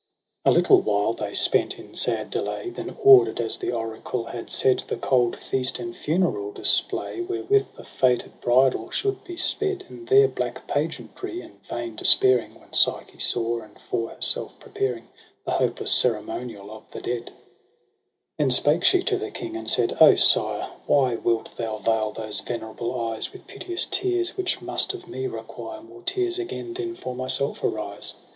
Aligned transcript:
APRIL 0.45 0.53
c,r 0.55 0.55
A 0.55 0.57
little 0.57 0.81
while 0.81 1.13
they 1.13 1.31
spent 1.35 1.77
in 1.77 1.93
sad 1.93 2.31
delay, 2.31 2.71
Then 2.71 2.97
order'd, 3.03 3.39
as 3.39 3.59
the 3.59 3.71
oracle 3.71 4.23
had 4.25 4.49
said, 4.49 4.79
The 4.87 4.97
cold 4.97 5.37
feast 5.37 5.77
and 5.77 5.95
funereal 5.95 6.51
display 6.51 7.21
Wherewith 7.21 7.75
the 7.75 7.83
fated 7.83 8.41
bridal 8.41 8.89
should 8.89 9.23
be 9.23 9.37
sped: 9.37 9.85
And 9.89 10.07
their 10.07 10.27
black 10.27 10.65
pageantry 10.67 11.39
and 11.41 11.63
vain 11.63 11.95
despairing 11.95 12.59
When 12.59 12.73
Psyche 12.73 13.19
saw, 13.19 13.61
and 13.61 13.77
for 13.79 14.09
herself 14.09 14.59
preparing 14.59 15.07
The 15.45 15.51
hopeless 15.51 15.91
ceremonial 15.93 16.71
of 16.71 16.89
the 16.89 16.99
dead, 17.01 17.25
16 17.27 17.35
Then 18.39 18.49
spake 18.49 18.83
she 18.83 19.03
to 19.03 19.19
the 19.19 19.29
King 19.29 19.55
and 19.55 19.69
said' 19.69 19.97
O 20.01 20.15
Sire, 20.15 20.67
Why 20.87 21.13
wilt 21.13 21.55
thou 21.57 21.77
veil 21.77 22.09
those 22.11 22.39
venerable 22.39 22.99
eyes 23.11 23.31
With 23.31 23.45
piteous 23.45 23.85
tears, 23.85 24.35
which 24.35 24.63
must 24.63 24.95
of 24.95 25.07
me 25.07 25.27
require 25.27 25.83
More 25.83 26.01
tears 26.03 26.39
again 26.39 26.73
than 26.73 26.95
for 26.95 27.13
myself 27.13 27.63
arise 27.63 28.15